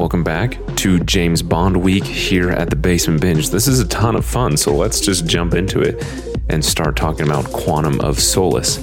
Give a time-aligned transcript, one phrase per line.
[0.00, 3.50] Welcome back to James Bond Week here at the Basement Binge.
[3.50, 6.02] This is a ton of fun, so let's just jump into it
[6.48, 8.78] and start talking about Quantum of Solace.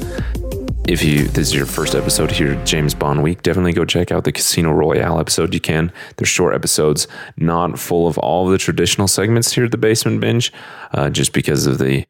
[0.88, 4.26] If you this is your first episode here James Bond Week, definitely go check out
[4.26, 5.56] the Casino Royale episode.
[5.56, 5.92] You can.
[6.18, 10.54] They're short episodes, not full of all the traditional segments here at the Basement Binge,
[10.94, 12.06] uh, just because of the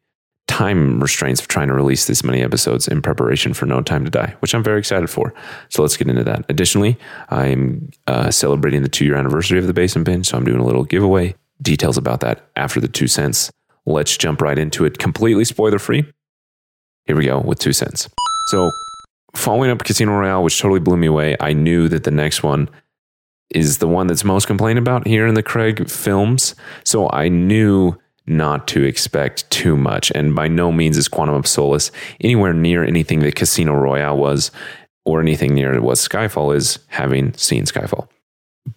[0.48, 4.10] time restraints of trying to release this many episodes in preparation for No Time to
[4.10, 5.32] Die, which I'm very excited for.
[5.68, 6.44] So let's get into that.
[6.48, 10.58] Additionally, I'm uh, celebrating the two year anniversary of the Basement Binge, so I'm doing
[10.58, 11.36] a little giveaway.
[11.62, 13.52] Details about that after the two cents.
[13.86, 16.04] Let's jump right into it, completely spoiler free.
[17.04, 18.08] Here we go with two cents.
[18.48, 18.70] So,
[19.34, 22.68] following up Casino Royale, which totally blew me away, I knew that the next one
[23.50, 26.54] is the one that's most complained about here in the Craig films.
[26.84, 27.96] So I knew
[28.28, 30.10] not to expect too much.
[30.14, 31.90] And by no means is Quantum of Solace
[32.20, 34.50] anywhere near anything that Casino Royale was
[35.04, 38.08] or anything near what Skyfall is, having seen Skyfall.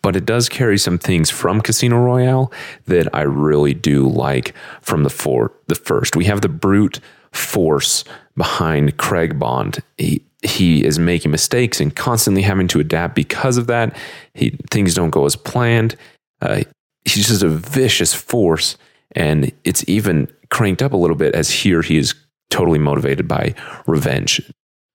[0.02, 2.52] But it does carry some things from Casino Royale
[2.86, 6.16] that I really do like from the for the first.
[6.16, 7.02] We have the brute
[7.34, 8.06] force
[8.38, 9.80] behind Craig Bond.
[9.98, 13.96] He he is making mistakes and constantly having to adapt because of that.
[14.34, 15.96] He things don't go as planned.
[16.42, 16.64] Uh,
[17.04, 18.78] he's just a vicious force
[19.16, 22.14] and it's even cranked up a little bit as here he is
[22.50, 23.56] totally motivated by
[23.88, 24.42] revenge.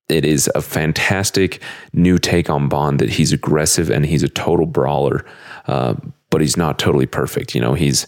[0.09, 1.61] It is a fantastic
[1.93, 5.25] new take on Bond that he's aggressive and he's a total brawler,
[5.67, 5.95] uh,
[6.31, 7.55] but he's not totally perfect.
[7.55, 8.07] You know, he's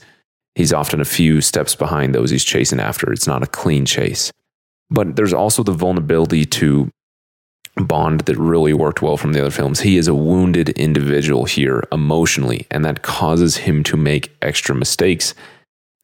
[0.55, 3.13] he's often a few steps behind those he's chasing after.
[3.13, 4.31] It's not a clean chase.
[4.91, 6.91] But there's also the vulnerability to
[7.77, 9.81] Bond that really worked well from the other films.
[9.81, 15.35] He is a wounded individual here emotionally, and that causes him to make extra mistakes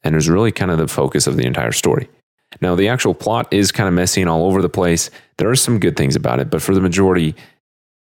[0.04, 2.08] and is really kind of the focus of the entire story.
[2.60, 5.10] Now, the actual plot is kind of messy and all over the place.
[5.38, 7.34] There are some good things about it, but for the majority,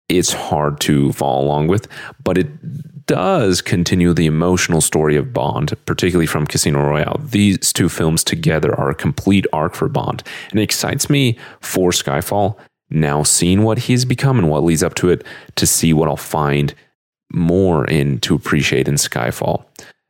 [0.10, 1.88] it's hard to follow along with.
[2.24, 7.22] But it does continue the emotional story of Bond, particularly from Casino Royale.
[7.24, 11.92] These two films together are a complete arc for Bond, and it excites me for
[11.92, 12.58] Skyfall.
[12.90, 15.26] Now, seeing what he's become and what leads up to it,
[15.56, 16.74] to see what I'll find
[17.32, 19.66] more in to appreciate in Skyfall.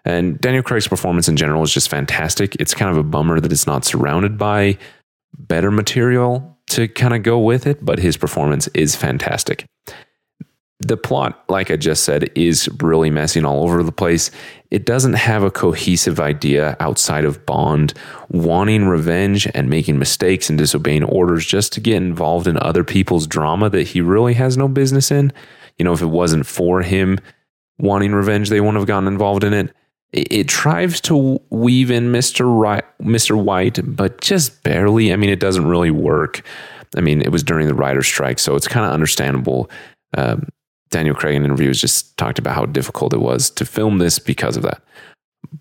[0.05, 2.55] And Daniel Craig's performance in general is just fantastic.
[2.55, 4.77] It's kind of a bummer that it's not surrounded by
[5.37, 9.65] better material to kind of go with it, but his performance is fantastic.
[10.79, 14.31] The plot, like I just said, is really messy and all over the place.
[14.69, 17.93] It doesn't have a cohesive idea outside of Bond
[18.29, 23.27] wanting revenge and making mistakes and disobeying orders just to get involved in other people's
[23.27, 25.31] drama that he really has no business in.
[25.77, 27.17] You know, if it wasn't for him
[27.77, 29.73] wanting revenge, they wouldn't have gotten involved in it
[30.13, 32.45] it tries to weave in Mr.
[32.45, 33.41] Right, Mr.
[33.41, 35.11] White, but just barely.
[35.11, 36.45] I mean, it doesn't really work.
[36.95, 39.71] I mean, it was during the writer's strike, so it's kind of understandable.
[40.15, 40.47] Um,
[40.91, 44.55] Daniel Craig in interviews just talked about how difficult it was to film this because
[44.55, 44.83] of that.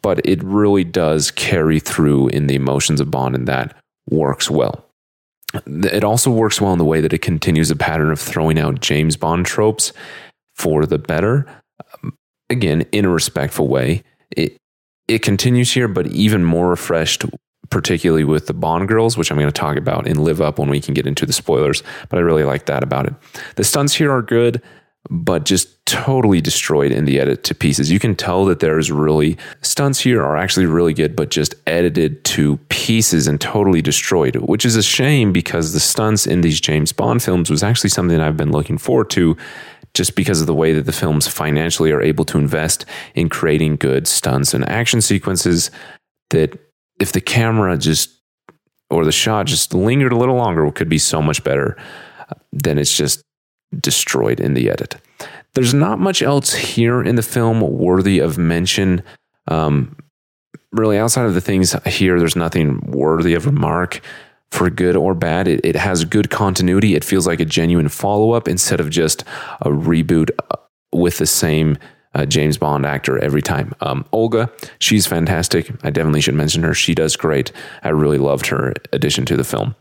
[0.03, 3.75] But it really does carry through in the emotions of Bond, and that
[4.11, 4.85] works well.
[5.67, 8.81] It also works well in the way that it continues a pattern of throwing out
[8.81, 9.95] James Bond tropes
[10.55, 11.47] for the better.
[12.03, 12.17] Um,
[12.51, 14.03] again, in a respectful way
[14.37, 14.57] it
[15.09, 17.25] it continues here, but even more refreshed,
[17.71, 20.71] particularly with the Bond girls, which I'm going to talk about in Live Up when
[20.71, 21.83] we can get into the spoilers.
[22.09, 23.15] But I really like that about it.
[23.57, 24.63] The stunts here are good,
[25.11, 27.91] but just totally destroyed in the edit to pieces.
[27.91, 32.25] You can tell that there's really stunts here are actually really good, but just edited
[32.25, 36.93] to pieces and totally destroyed, which is a shame because the stunts in these James
[36.93, 39.37] Bond films was actually something I've been looking forward to
[39.95, 42.85] just because of the way that the films financially are able to invest
[43.15, 45.71] in creating good stunts and action sequences
[46.31, 46.59] that
[47.01, 48.11] if the camera just
[48.91, 51.77] or the shot just lingered a little longer could be so much better
[52.53, 53.23] then it's just
[53.81, 54.97] destroyed in the edit.
[55.55, 59.03] There's not much else here in the film worthy of mention.
[59.49, 59.97] Um,
[60.73, 64.01] really outside of the things here there's nothing worthy of remark
[64.53, 65.49] for good or bad.
[65.49, 66.95] It, it has good continuity.
[66.95, 69.25] It feels like a genuine follow up instead of just
[69.63, 70.57] a reboot uh,
[70.93, 71.79] with the same
[72.15, 73.75] a James Bond actor every time.
[73.81, 75.71] Um, Olga, she's fantastic.
[75.83, 76.75] I definitely should mention her.
[76.75, 77.53] She does great.
[77.83, 79.75] I really loved her addition to the film.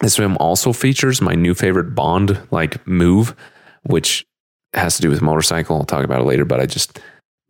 [0.00, 3.34] This film also features my new favorite Bond like move,
[3.82, 4.24] which
[4.72, 5.76] has to do with motorcycle.
[5.76, 7.00] I'll talk about it later, but I just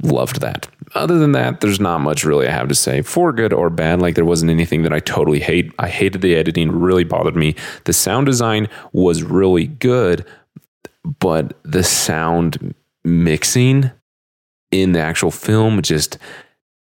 [0.03, 0.69] loved that.
[0.95, 4.01] Other than that, there's not much really I have to say for good or bad.
[4.01, 5.73] Like there wasn't anything that I totally hate.
[5.79, 7.57] I hated the editing, really bothered me.
[7.85, 10.25] The sound design was really good,
[11.19, 12.75] but the sound
[13.05, 13.91] mixing
[14.71, 16.19] in the actual film just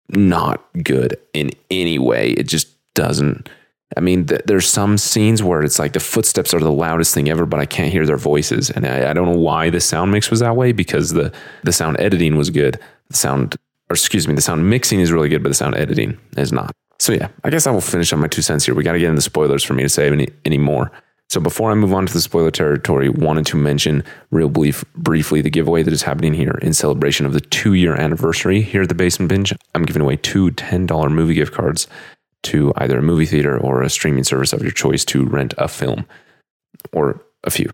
[0.10, 2.32] not good in any way.
[2.32, 3.50] It just doesn't.
[3.96, 7.30] I mean, th- there's some scenes where it's like the footsteps are the loudest thing
[7.30, 10.12] ever, but I can't hear their voices, and I, I don't know why the sound
[10.12, 11.34] mix was that way because the
[11.64, 12.80] the sound editing was good.
[13.10, 13.56] The sound,
[13.90, 16.72] or excuse me, the sound mixing is really good, but the sound editing is not.
[17.00, 18.76] So yeah, I guess I will finish up my two cents here.
[18.76, 20.92] We got to get into spoilers for me to say any any more.
[21.30, 25.42] So before I move on to the spoiler territory, wanted to mention real brief, briefly
[25.42, 28.90] the giveaway that is happening here in celebration of the two year anniversary here at
[28.90, 29.54] the Basement Binge.
[29.76, 31.88] I'm giving away two $10 movie gift cards
[32.44, 35.68] to either a movie theater or a streaming service of your choice to rent a
[35.68, 36.06] film
[36.94, 37.70] or a few.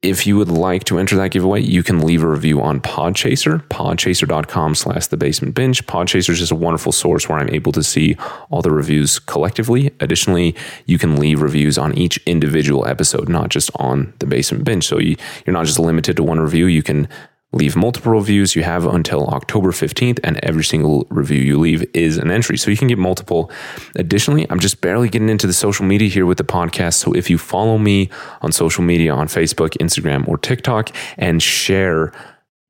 [0.00, 3.66] If you would like to enter that giveaway, you can leave a review on Podchaser,
[3.66, 5.84] podchaser.com slash the basement binge.
[5.86, 8.16] Podchaser is just a wonderful source where I'm able to see
[8.48, 9.92] all the reviews collectively.
[9.98, 10.54] Additionally,
[10.86, 14.86] you can leave reviews on each individual episode, not just on the basement binge.
[14.86, 16.66] So you, you're not just limited to one review.
[16.66, 17.08] You can
[17.52, 18.54] leave multiple reviews.
[18.54, 22.58] You have until October 15th, and every single review you leave is an entry.
[22.58, 23.50] So you can get multiple.
[23.96, 26.94] Additionally, I'm just barely getting into the social media here with the podcast.
[26.94, 28.10] So if you follow me
[28.42, 32.12] on social media on Facebook, Instagram, or TikTok and share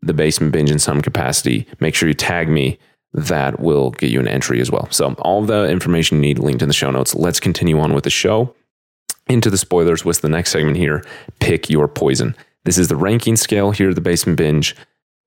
[0.01, 2.79] the basement binge in some capacity, make sure you tag me.
[3.15, 4.87] That will get you an entry as well.
[4.91, 7.15] So, all the information you need linked in the show notes.
[7.15, 8.55] Let's continue on with the show.
[9.29, 11.03] Into the spoilers with the next segment here
[11.41, 12.35] pick your poison.
[12.65, 14.77] This is the ranking scale here at the Basement Binge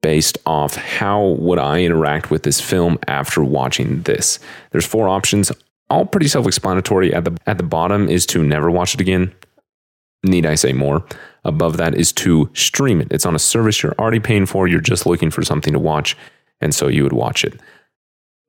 [0.01, 4.39] based off how would I interact with this film after watching this.
[4.71, 5.51] There's four options,
[5.89, 7.13] all pretty self-explanatory.
[7.13, 9.33] At the at the bottom is to never watch it again.
[10.23, 11.03] Need I say more?
[11.43, 13.11] Above that is to stream it.
[13.11, 14.67] It's on a service you're already paying for.
[14.67, 16.15] You're just looking for something to watch,
[16.59, 17.59] and so you would watch it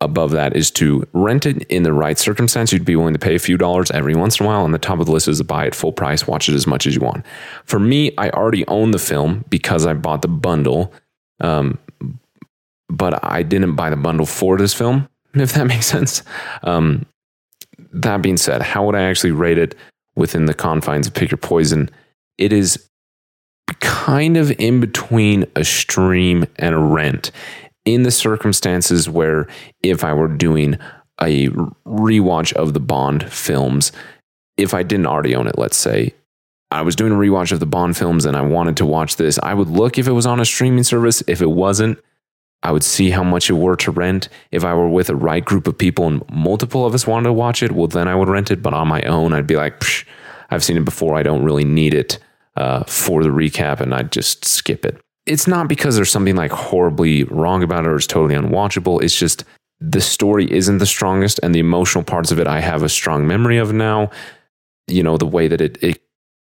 [0.02, 2.72] above that is to rent it in the right circumstance.
[2.72, 4.62] You'd be willing to pay a few dollars every once in a while.
[4.62, 6.66] On the top of the list is to buy it full price, watch it as
[6.66, 7.24] much as you want.
[7.64, 10.92] For me, I already own the film because I bought the bundle,
[11.40, 11.78] um,
[12.88, 16.22] but I didn't buy the bundle for this film, if that makes sense.
[16.62, 17.06] Um,
[17.92, 19.74] that being said, how would I actually rate it
[20.16, 21.90] within the confines of Pick Your Poison?
[22.38, 22.88] It is
[23.80, 27.30] kind of in between a stream and a rent
[27.84, 29.46] in the circumstances where
[29.82, 30.78] if I were doing
[31.20, 33.92] a rewatch of the Bond films,
[34.56, 36.14] if I didn't already own it, let's say,
[36.70, 39.38] I was doing a rewatch of the Bond films and I wanted to watch this,
[39.42, 41.22] I would look if it was on a streaming service.
[41.26, 41.98] If it wasn't,
[42.62, 44.28] I would see how much it were to rent.
[44.52, 47.32] If I were with a right group of people and multiple of us wanted to
[47.32, 48.62] watch it, well, then I would rent it.
[48.62, 49.82] But on my own, I'd be like,
[50.50, 51.16] I've seen it before.
[51.16, 52.18] I don't really need it
[52.56, 56.50] uh, for the recap, and I'd just skip it it's not because there's something like
[56.50, 59.02] horribly wrong about it or it's totally unwatchable.
[59.02, 59.44] It's just
[59.80, 63.26] the story isn't the strongest and the emotional parts of it I have a strong
[63.26, 64.10] memory of now.
[64.88, 66.02] You know, the way that it, it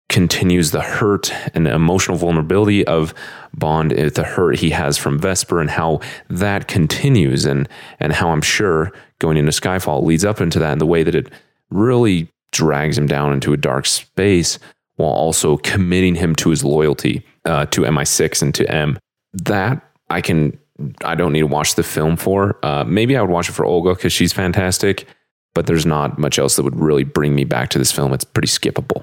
[0.08, 3.14] continues the hurt and the emotional vulnerability of
[3.52, 7.68] Bond, eh, the hurt he has from Vesper and how that continues and
[8.00, 11.14] and how I'm sure going into Skyfall leads up into that and the way that
[11.14, 11.32] it
[11.70, 14.58] really drags him down into a dark space
[14.96, 18.98] while also committing him to his loyalty uh, to MI6 and to M.
[19.32, 20.58] That I can,
[21.04, 22.58] I don't need to watch the film for.
[22.62, 25.06] Uh, maybe I would watch it for Olga because she's fantastic,
[25.54, 28.12] but there's not much else that would really bring me back to this film.
[28.12, 29.02] It's pretty skippable.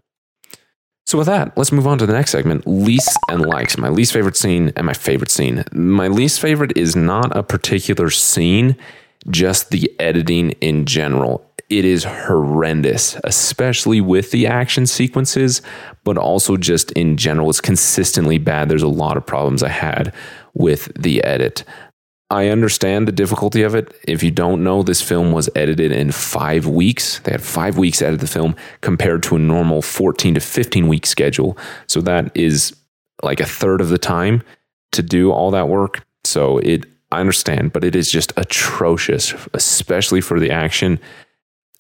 [1.07, 3.77] So, with that, let's move on to the next segment least and likes.
[3.77, 5.63] My least favorite scene and my favorite scene.
[5.73, 8.77] My least favorite is not a particular scene,
[9.29, 15.61] just the editing in general it is horrendous, especially with the action sequences,
[16.03, 17.49] but also just in general.
[17.49, 18.67] It's consistently bad.
[18.67, 20.13] There's a lot of problems I had
[20.53, 21.63] with the edit.
[22.29, 23.95] I understand the difficulty of it.
[24.05, 27.19] If you don't know, this film was edited in five weeks.
[27.19, 30.89] They had five weeks to edit the film compared to a normal 14 to 15
[30.89, 31.57] week schedule.
[31.87, 32.75] So that is
[33.23, 34.43] like a third of the time
[34.91, 36.05] to do all that work.
[36.25, 40.99] So it, I understand, but it is just atrocious, especially for the action.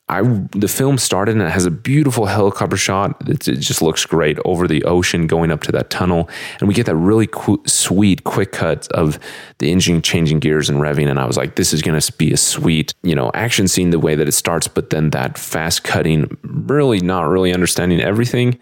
[0.09, 3.29] I the film started and it has a beautiful helicopter shot.
[3.29, 6.73] It, it, just looks great over the ocean going up to that tunnel, and we
[6.73, 7.29] get that really
[7.65, 9.17] sweet quick cut of
[9.59, 11.09] the engine changing gears and revving.
[11.09, 13.91] And I was like, this is going to be a sweet, you know, action scene
[13.91, 18.59] the way that it starts, but then that fast cutting, really not really understanding everything,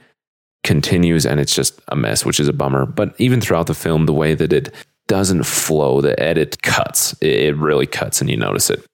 [0.64, 2.86] continues, and it's just a mess, which is a bummer.
[2.86, 4.72] But even throughout the film, the way that it
[5.10, 6.00] doesn't flow.
[6.00, 7.14] The edit cuts.
[7.20, 8.86] It really cuts, and you notice it.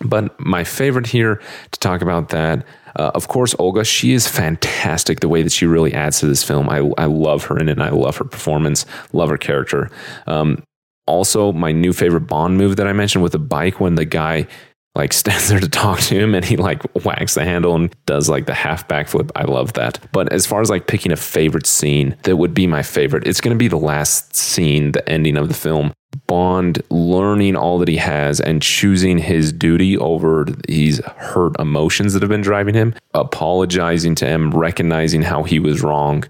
[0.00, 3.84] But my favorite here to talk about that, uh, of course, Olga.
[3.84, 5.20] She is fantastic.
[5.20, 7.78] The way that she really adds to this film, I I love her in it.
[7.78, 8.84] I love her performance.
[9.14, 9.90] Love her character.
[10.26, 10.62] Um,
[11.06, 14.46] also, my new favorite Bond move that I mentioned with the bike when the guy
[14.94, 18.28] like stands there to talk to him and he like whacks the handle and does
[18.28, 19.30] like the half backflip.
[19.34, 19.98] I love that.
[20.12, 23.40] But as far as like picking a favorite scene that would be my favorite, it's
[23.40, 25.92] going to be the last scene, the ending of the film.
[26.28, 32.22] Bond learning all that he has and choosing his duty over these hurt emotions that
[32.22, 36.24] have been driving him, apologizing to him, recognizing how he was wrong.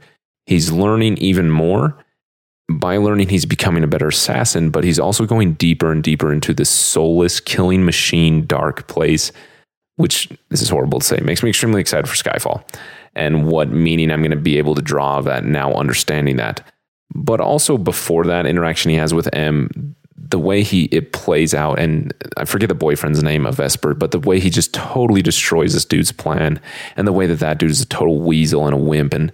[0.47, 2.03] He's learning even more
[2.69, 6.55] by learning he's becoming a better assassin, but he's also going deeper and deeper into
[6.55, 9.33] this soulless killing machine dark place,
[9.97, 12.65] which this is horrible to say, makes me extremely excited for Skyfall
[13.15, 16.67] and what meaning I'm going to be able to draw of that now understanding that.
[17.15, 21.79] But also before that interaction he has with M, the way he it plays out,
[21.79, 25.75] and I forget the boyfriend's name of Vesper, but the way he just totally destroys
[25.75, 26.61] this dude's plan,
[26.97, 29.31] and the way that that dude is a total weasel and a wimp, and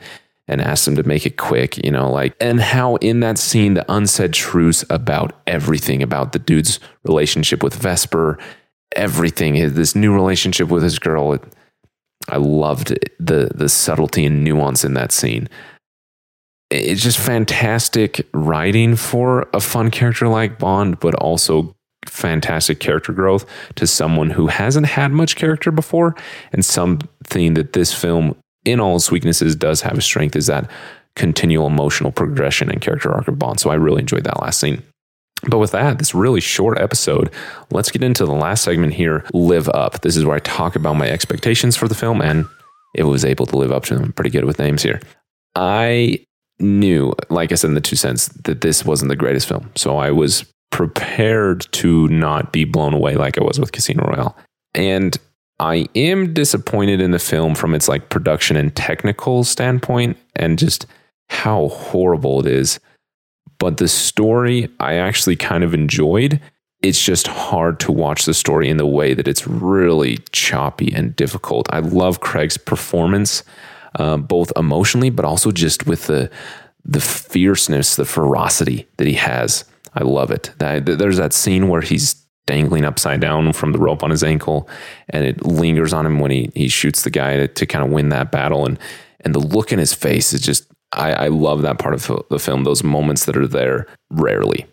[0.51, 3.75] and asked them to make it quick, you know, like, and how in that scene,
[3.75, 8.37] the unsaid truths about everything about the dude's relationship with Vesper,
[8.97, 11.35] everything, this new relationship with his girl.
[11.35, 11.43] It,
[12.29, 12.89] I loved
[13.21, 15.49] the the subtlety and nuance in that scene.
[16.69, 21.77] It's just fantastic writing for a fun character like Bond, but also
[22.07, 26.17] fantastic character growth to someone who hasn't had much character before,
[26.53, 30.71] and something that this film in all its weaknesses, does have a strength is that
[31.17, 33.61] continual emotional progression and character arc of Bond.
[33.61, 34.83] So I really enjoyed that last scene.
[35.49, 37.31] But with that, this really short episode,
[37.71, 40.03] let's get into the last segment here Live Up.
[40.03, 42.47] This is where I talk about my expectations for the film, and
[42.95, 44.13] it was able to live up to them.
[44.13, 45.01] Pretty good with names here.
[45.57, 46.25] I
[46.59, 49.71] knew, like I said in the two cents, that this wasn't the greatest film.
[49.77, 54.37] So I was prepared to not be blown away like I was with Casino Royale.
[54.75, 55.17] And
[55.61, 60.87] I am disappointed in the film from its like production and technical standpoint and just
[61.29, 62.81] how horrible it is.
[63.59, 66.41] But the story I actually kind of enjoyed.
[66.83, 71.15] It's just hard to watch the story in the way that it's really choppy and
[71.15, 71.69] difficult.
[71.71, 73.43] I love Craig's performance,
[73.97, 76.31] uh, both emotionally, but also just with the
[76.87, 79.67] the fierceness, the ferocity that he has.
[79.95, 80.53] I love it.
[80.59, 84.69] There's that scene where he's dangling upside down from the rope on his ankle,
[85.09, 87.91] and it lingers on him when he he shoots the guy to, to kind of
[87.91, 88.67] win that battle.
[88.67, 88.79] And
[89.21, 92.39] and the look in his face is just I, I love that part of the
[92.39, 92.65] film.
[92.65, 94.67] Those moments that are there rarely.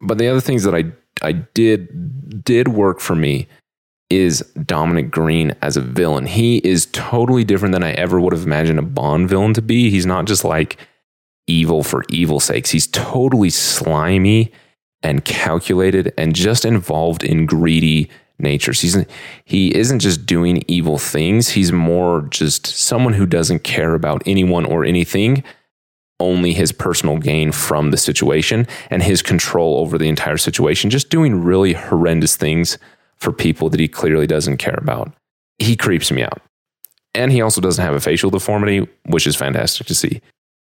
[0.00, 0.92] But the other things that I
[1.22, 3.48] I did did work for me
[4.08, 6.26] is Dominic Greene as a villain.
[6.26, 9.88] He is totally different than I ever would have imagined a Bond villain to be.
[9.88, 10.76] He's not just like
[11.46, 12.70] evil for evil's sakes.
[12.70, 14.52] He's totally slimy
[15.02, 18.80] and calculated and just involved in greedy natures.
[18.80, 18.96] He's
[19.44, 21.50] he isn't just doing evil things.
[21.50, 25.44] He's more just someone who doesn't care about anyone or anything,
[26.18, 30.90] only his personal gain from the situation and his control over the entire situation.
[30.90, 32.78] Just doing really horrendous things
[33.16, 35.12] for people that he clearly doesn't care about.
[35.58, 36.40] He creeps me out.
[37.14, 40.20] And he also doesn't have a facial deformity, which is fantastic to see.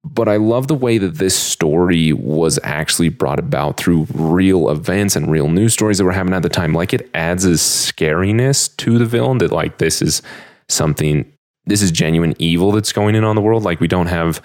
[0.04, 5.16] But I love the way that this story was actually brought about through real events
[5.16, 6.72] and real news stories that were happening at the time.
[6.72, 10.22] Like it adds a scariness to the villain that, like, this is
[10.68, 11.30] something,
[11.66, 13.64] this is genuine evil that's going in on the world.
[13.64, 14.40] Like, we don't have,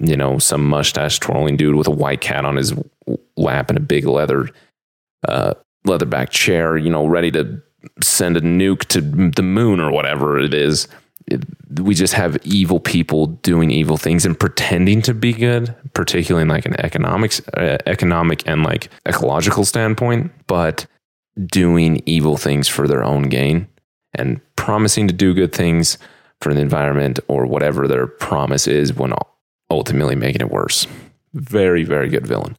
[0.00, 2.74] you know, some mustache twirling dude with a white cat on his
[3.36, 4.48] lap and a big leather,
[5.28, 5.54] uh,
[5.86, 7.62] leatherback chair, you know, ready to
[8.02, 10.88] send a nuke to the moon or whatever it is
[11.80, 16.48] we just have evil people doing evil things and pretending to be good, particularly in
[16.48, 20.86] like an economics, uh, economic and like ecological standpoint, but
[21.46, 23.66] doing evil things for their own gain
[24.14, 25.98] and promising to do good things
[26.40, 29.12] for the environment or whatever their promise is when
[29.70, 30.86] ultimately making it worse.
[31.34, 32.56] Very, very good villain.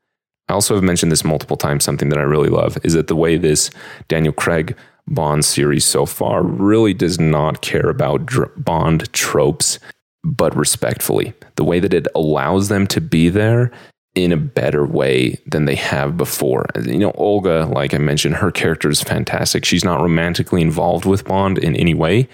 [0.50, 1.84] I also have mentioned this multiple times.
[1.84, 3.70] Something that I really love is that the way this
[4.08, 4.76] Daniel Craig
[5.08, 9.80] Bond series so far really does not care about dr- Bond tropes,
[10.24, 11.34] but respectfully.
[11.56, 13.72] The way that it allows them to be there
[14.16, 16.66] in a better way than they have before.
[16.84, 19.64] You know, Olga, like I mentioned, her character is fantastic.
[19.64, 22.28] She's not romantically involved with Bond in any way.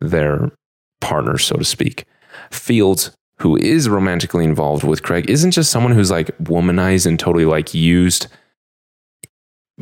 [0.00, 0.52] They're
[1.00, 2.04] partners, so to speak.
[2.50, 7.44] Fields, who is romantically involved with Craig, isn't just someone who's like womanized and totally
[7.44, 8.28] like used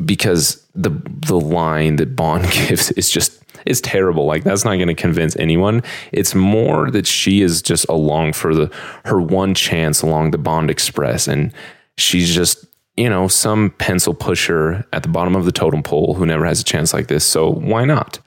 [0.04, 0.90] because the
[1.26, 4.26] the line that Bond gives is just is terrible.
[4.26, 5.82] Like that's not going to convince anyone.
[6.12, 8.70] It's more that she is just along for the
[9.04, 11.52] her one chance along the Bond Express, and
[11.96, 16.26] she's just you know, some pencil pusher at the bottom of the totem pole who
[16.26, 17.24] never has a chance like this.
[17.24, 18.18] So why not?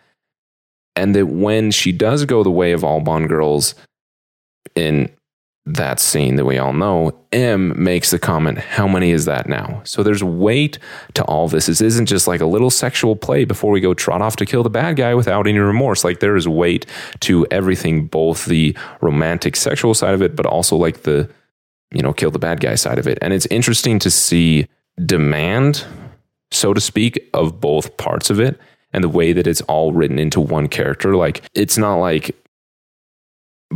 [0.96, 3.76] And that when she does go the way of all Bond girls
[4.76, 5.10] in
[5.66, 9.82] that scene that we all know, M makes the comment, How many is that now?
[9.84, 10.78] So there's weight
[11.16, 11.66] to all this.
[11.66, 14.62] This isn't just like a little sexual play before we go trot off to kill
[14.62, 16.04] the bad guy without any remorse.
[16.04, 16.86] Like there is weight
[17.22, 21.30] to everything, both the romantic sexual side of it, but also like the,
[21.92, 23.18] you know, kill the bad guy side of it.
[23.22, 24.68] And it's interesting to see
[25.04, 25.84] demand,
[26.52, 28.60] so to speak, of both parts of it
[28.94, 31.16] and the way that it's all written into one character.
[31.16, 32.36] Like it's not like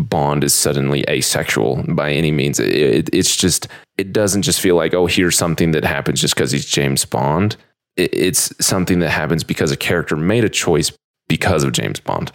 [0.03, 2.59] Bond is suddenly asexual by any means.
[2.59, 6.35] It, it, it's just, it doesn't just feel like, oh, here's something that happens just
[6.35, 7.57] because he's James Bond.
[7.97, 10.91] It, it's something that happens because a character made a choice
[11.27, 12.31] because of James Bond.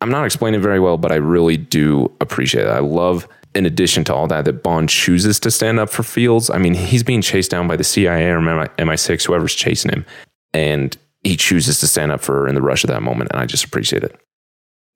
[0.00, 2.70] I'm not explaining very well, but I really do appreciate it.
[2.70, 6.50] I love, in addition to all that, that Bond chooses to stand up for Fields.
[6.50, 10.04] I mean, he's being chased down by the CIA or MI6, whoever's chasing him.
[10.52, 13.30] And he chooses to stand up for her in the rush of that moment.
[13.32, 14.20] And I just appreciate it.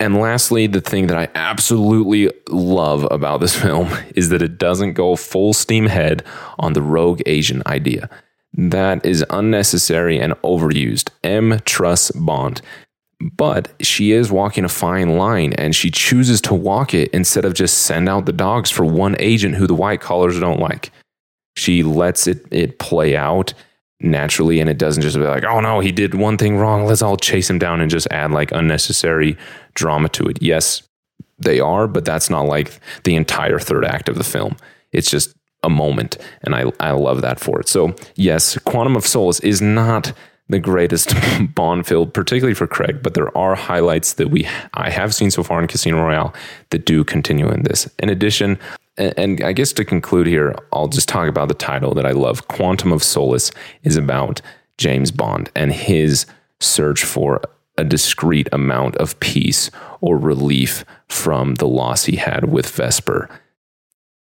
[0.00, 4.94] And lastly, the thing that I absolutely love about this film is that it doesn't
[4.94, 6.24] go full steam ahead
[6.58, 8.08] on the rogue Asian idea.
[8.54, 11.10] That is unnecessary and overused.
[11.22, 12.62] M trusts Bond.
[13.20, 17.54] But she is walking a fine line and she chooses to walk it instead of
[17.54, 20.92] just send out the dogs for one agent who the white collars don't like.
[21.56, 23.54] She lets it, it play out
[24.00, 26.84] naturally and it doesn't just be like oh no he did one thing wrong.
[26.84, 29.36] Let's all chase him down and just add like unnecessary
[29.74, 30.40] drama to it.
[30.40, 30.82] Yes
[31.38, 34.56] they are but that's not like the entire third act of the film.
[34.92, 37.68] It's just a moment and i i love that for it.
[37.68, 40.12] So yes quantum of solace is not
[40.48, 41.12] the greatest
[41.54, 45.42] bond film particularly for craig but there are highlights that we i have seen so
[45.42, 46.32] far in casino royale
[46.70, 47.90] that do continue in this.
[47.98, 48.58] In addition
[48.98, 52.48] and I guess to conclude here, I'll just talk about the title that I love.
[52.48, 53.50] Quantum of Solace
[53.84, 54.40] is about
[54.76, 56.26] James Bond and his
[56.60, 57.40] search for
[57.76, 63.28] a discrete amount of peace or relief from the loss he had with Vesper.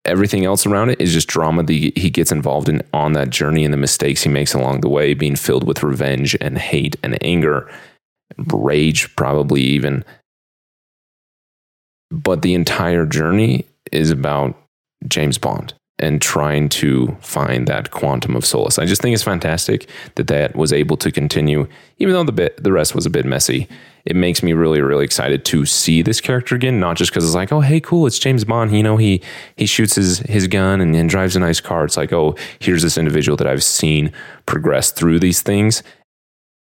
[0.03, 3.65] Everything else around it is just drama that he gets involved in on that journey
[3.65, 7.17] and the mistakes he makes along the way, being filled with revenge and hate and
[7.23, 7.69] anger,
[8.53, 10.03] rage, probably even.
[12.09, 14.55] But the entire journey is about
[15.07, 18.77] James Bond and trying to find that quantum of solace.
[18.77, 22.63] I just think it's fantastic that that was able to continue, even though the bit
[22.63, 23.67] the rest was a bit messy.
[24.05, 27.35] It makes me really, really excited to see this character again, not just because it's
[27.35, 28.71] like, oh, hey, cool, it's James Bond.
[28.71, 29.21] You know, he
[29.55, 31.83] he shoots his his gun and, and drives a nice car.
[31.85, 34.11] It's like, oh, here's this individual that I've seen
[34.45, 35.81] progress through these things.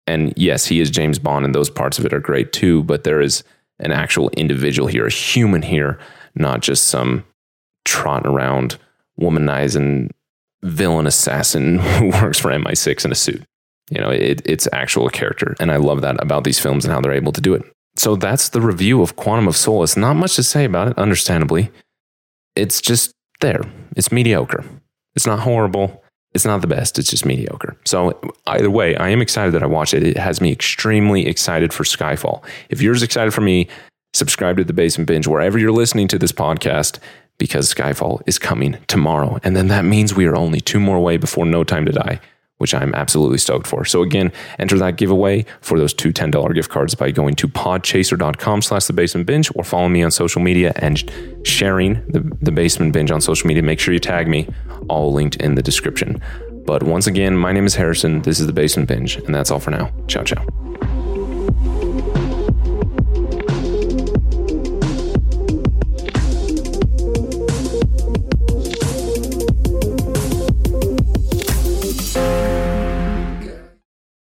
[0.07, 2.83] And yes, he is James Bond, and those parts of it are great too.
[2.83, 3.45] But there is
[3.79, 5.99] an actual individual here, a human here,
[6.35, 7.25] not just some
[7.88, 8.79] trotting around
[9.20, 10.11] womanizing
[10.62, 13.42] villain assassin who works for MI6 in a suit.
[13.90, 15.57] You know, it, it's actual character.
[15.59, 17.62] And I love that about these films and how they're able to do it.
[17.96, 19.96] So that's the review of Quantum of Solace.
[19.96, 21.70] Not much to say about it, understandably.
[22.55, 23.62] It's just there.
[23.96, 24.64] It's mediocre.
[25.16, 26.05] It's not horrible.
[26.35, 26.98] It's not the best.
[26.98, 27.77] It's just mediocre.
[27.87, 30.03] So either way, I am excited that I watched it.
[30.03, 32.44] It has me extremely excited for Skyfall.
[32.68, 33.68] If you're as excited for me,
[34.12, 36.98] subscribe to the Basement Binge wherever you're listening to this podcast
[37.38, 39.38] because Skyfall is coming tomorrow.
[39.42, 42.20] And then that means we are only two more away before No Time to Die,
[42.59, 43.85] which I'm absolutely stoked for.
[43.85, 48.62] So again, enter that giveaway for those two $10 gift cards by going to podchaser.com
[48.62, 51.11] slash the basement binge or follow me on social media and
[51.44, 53.62] sharing the, the basement binge on social media.
[53.62, 54.48] Make sure you tag me,
[54.88, 56.20] all linked in the description.
[56.66, 58.20] But once again, my name is Harrison.
[58.22, 59.90] This is the basement binge, and that's all for now.
[60.07, 60.97] Ciao, ciao.